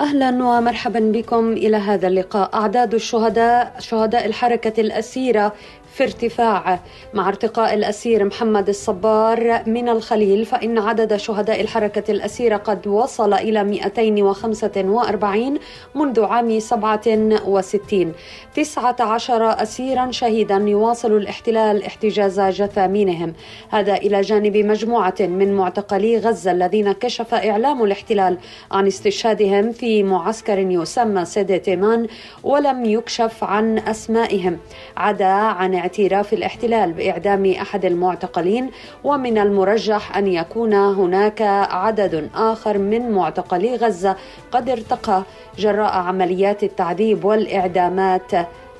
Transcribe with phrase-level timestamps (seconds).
[0.00, 2.50] أهلا ومرحبا بكم إلى هذا اللقاء.
[2.54, 5.52] أعداد الشهداء شهداء الحركة الأسيرة
[5.94, 6.80] في ارتفاع.
[7.14, 13.64] مع ارتقاء الأسير محمد الصبار من الخليل فإن عدد شهداء الحركة الأسيرة قد وصل إلى
[13.64, 15.58] 245
[15.94, 18.12] منذ عام 67
[18.54, 23.32] 19 أسيرا شهيدا يواصل الاحتلال احتجاز جثامينهم.
[23.70, 28.38] هذا إلى جانب مجموعة من معتقلي غزة الذين كشف إعلام الاحتلال
[28.72, 32.06] عن استشهادهم في معسكر يسمى سيدي تيمان
[32.42, 34.58] ولم يكشف عن أسمائهم
[34.96, 38.70] عدا عن اعتراف الاحتلال بإعدام أحد المعتقلين
[39.04, 44.16] ومن المرجح أن يكون هناك عدد آخر من معتقلي غزة
[44.52, 45.22] قد ارتقى
[45.58, 48.32] جراء عمليات التعذيب والإعدامات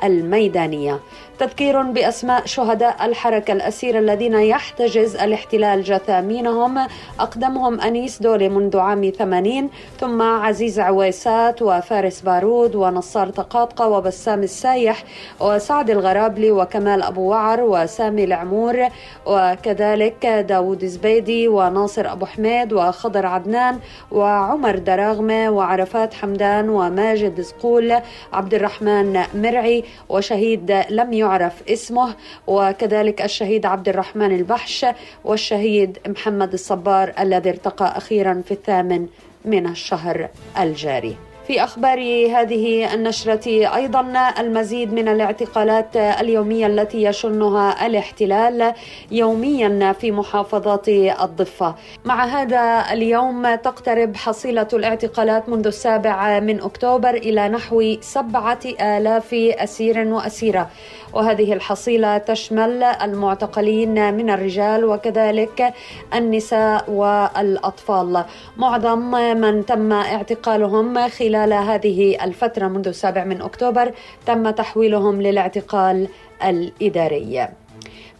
[0.04, 1.00] الميدانية.
[1.38, 6.78] تذكير بأسماء شهداء الحركة الأسيرة الذين يحتجز الاحتلال جثامينهم.
[7.20, 15.04] أقدمهم أنيس دولي منذ عام 80 ثم عزيز عويسات وفارس بارود ونصار تقاطقة وبسام السايح
[15.40, 18.88] وسعد الغرابلي وكمال أبو وعر وسامي العمور
[19.26, 23.78] وكذلك داود زبيدي وناصر أبو حميد وخضر عدنان
[24.10, 27.96] وعمر دراغمة وعرفات حمدان وماجد زقول
[28.32, 32.14] عبد الرحمن مرعي وشهيد لم يعرف اسمه
[32.46, 34.86] وكذلك الشهيد عبد الرحمن البحش
[35.24, 39.06] والشهيد محمد الصبار الذي ارتقى أخيرا في الثامن
[39.44, 41.29] من الشهر الجاري.
[41.50, 41.98] في أخبار
[42.36, 48.72] هذه النشرة أيضا المزيد من الاعتقالات اليومية التي يشنها الاحتلال
[49.10, 51.74] يوميا في محافظات الضفة.
[52.04, 59.98] مع هذا اليوم تقترب حصيلة الاعتقالات منذ السابع من أكتوبر إلى نحو سبعة آلاف أسير
[60.14, 60.70] وأسيرة.
[61.12, 65.74] وهذه الحصيلة تشمل المعتقلين من الرجال وكذلك
[66.14, 68.24] النساء والأطفال.
[68.56, 73.92] معظم من تم اعتقالهم خلال هذه الفترة منذ السابع من أكتوبر
[74.26, 76.08] تم تحويلهم للاعتقال
[76.44, 77.48] الإداري.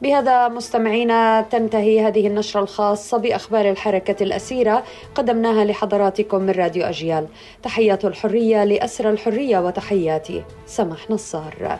[0.02, 4.82] بهذا مستمعينا تنتهي هذه النشرة الخاصة بأخبار الحركة الأسيرة
[5.14, 7.26] قدمناها لحضراتكم من راديو أجيال.
[7.62, 11.78] تحيات الحرية لأسر الحرية وتحياتي سمح نصار.